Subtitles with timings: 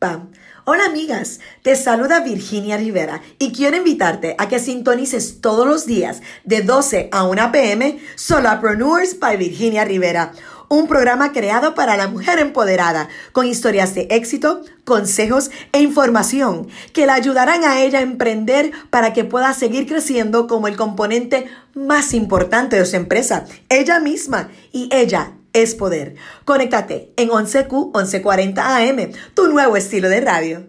[0.00, 0.30] Pam.
[0.64, 6.22] Hola amigas, te saluda Virginia Rivera y quiero invitarte a que sintonices todos los días
[6.44, 10.32] de 12 a 1 pm Solapreneurs by Virginia Rivera,
[10.70, 17.04] un programa creado para la mujer empoderada con historias de éxito, consejos e información que
[17.04, 22.14] la ayudarán a ella a emprender para que pueda seguir creciendo como el componente más
[22.14, 26.16] importante de su empresa, ella misma y ella es poder.
[26.44, 30.66] Conéctate en 11Q 1140 AM, tu nuevo estilo de radio.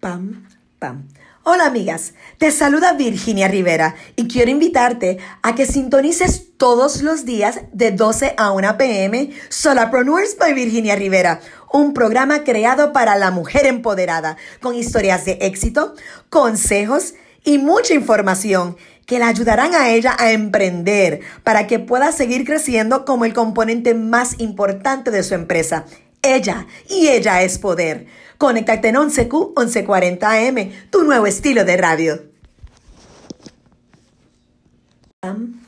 [0.00, 0.46] Pam,
[0.78, 1.08] pam.
[1.46, 7.60] Hola amigas, te saluda Virginia Rivera y quiero invitarte a que sintonices todos los días
[7.70, 13.66] de 12 a 1 pm Solapreneurs by Virginia Rivera, un programa creado para la mujer
[13.66, 15.94] empoderada con historias de éxito,
[16.30, 17.12] consejos
[17.44, 18.76] y mucha información
[19.06, 23.94] que la ayudarán a ella a emprender para que pueda seguir creciendo como el componente
[23.94, 25.84] más importante de su empresa.
[26.22, 28.06] Ella y ella es poder.
[28.38, 32.22] Conéctate en 11Q 1140 AM, tu nuevo estilo de radio.
[35.20, 35.60] Pam,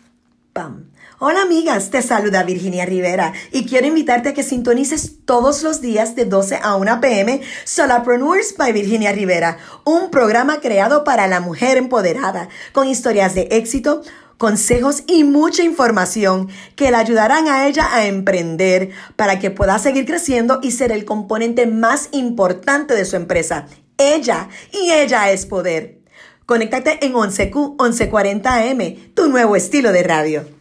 [0.52, 0.95] pam.
[1.18, 6.14] Hola amigas, te saluda Virginia Rivera y quiero invitarte a que sintonices todos los días
[6.14, 9.56] de 12 a 1 pm Solapreneurs by Virginia Rivera,
[9.86, 14.02] un programa creado para la mujer empoderada, con historias de éxito,
[14.36, 20.04] consejos y mucha información que le ayudarán a ella a emprender para que pueda seguir
[20.04, 23.68] creciendo y ser el componente más importante de su empresa.
[23.96, 25.98] Ella y ella es poder.
[26.44, 30.55] Conéctate en 11Q 1140 AM, tu nuevo estilo de radio.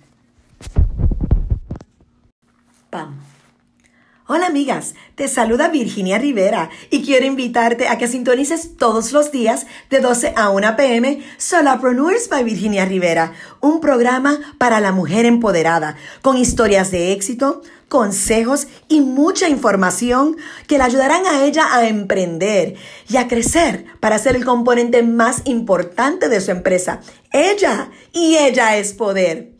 [4.27, 9.67] Hola amigas, te saluda Virginia Rivera y quiero invitarte a que sintonices todos los días
[9.91, 15.95] de 12 a 1 pm Solapreneurs by Virginia Rivera, un programa para la mujer empoderada,
[16.23, 22.77] con historias de éxito, consejos y mucha información que le ayudarán a ella a emprender
[23.07, 26.99] y a crecer para ser el componente más importante de su empresa.
[27.31, 29.54] Ella y ella es poder.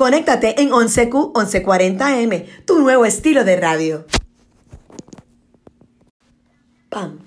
[0.00, 4.06] Conéctate en 11Q 1140M, tu nuevo estilo de radio.
[6.88, 7.18] Pam.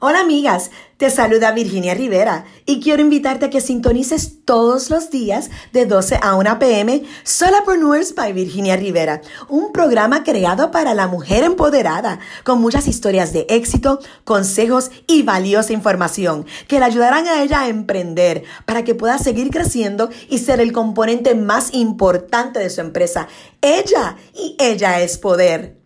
[0.00, 5.50] Hola amigas, te saluda Virginia Rivera y quiero invitarte a que sintonices todos los días
[5.72, 11.42] de 12 a 1 pm Solapreneurs by Virginia Rivera, un programa creado para la mujer
[11.42, 17.62] empoderada, con muchas historias de éxito, consejos y valiosa información que le ayudarán a ella
[17.62, 22.80] a emprender para que pueda seguir creciendo y ser el componente más importante de su
[22.82, 23.26] empresa.
[23.60, 25.77] Ella y ella es poder.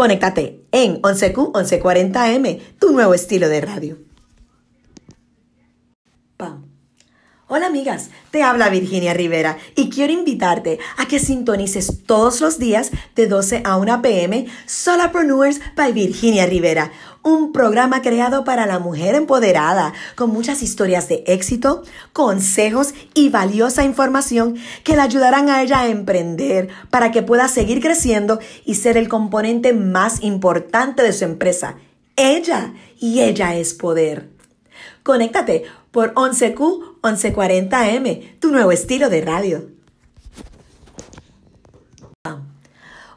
[0.00, 3.98] Conéctate en 11Q 1140M, tu nuevo estilo de radio.
[7.52, 12.92] Hola amigas, te habla Virginia Rivera y quiero invitarte a que sintonices todos los días
[13.16, 16.92] de 12 a 1 pm Solapreneurs by Virginia Rivera,
[17.24, 23.82] un programa creado para la mujer empoderada con muchas historias de éxito, consejos y valiosa
[23.82, 28.96] información que le ayudarán a ella a emprender para que pueda seguir creciendo y ser
[28.96, 31.74] el componente más importante de su empresa.
[32.14, 34.28] Ella y ella es poder.
[35.02, 39.79] Conéctate por 11Q 1140M, tu nuevo estilo de radio.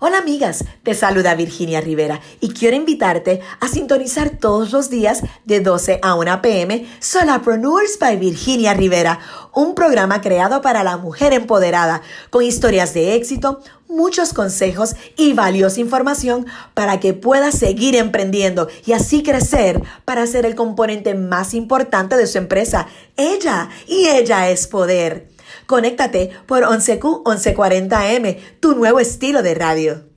[0.06, 5.62] Hola amigas, te saluda Virginia Rivera y quiero invitarte a sintonizar todos los días de
[5.62, 9.22] 12 a 1 pm Solapreneurs by Virginia Rivera,
[9.54, 15.80] un programa creado para la mujer empoderada con historias de éxito, muchos consejos y valiosa
[15.80, 22.18] información para que puedas seguir emprendiendo y así crecer para ser el componente más importante
[22.18, 22.88] de su empresa.
[23.16, 25.33] Ella y ella es poder.
[25.66, 30.13] Conéctate por 11Q 1140M, tu nuevo estilo de radio.